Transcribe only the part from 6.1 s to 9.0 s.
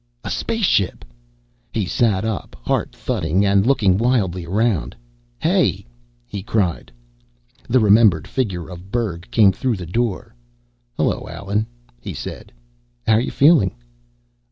he cried. The remembered figure of